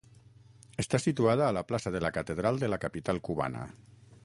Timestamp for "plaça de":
1.71-2.03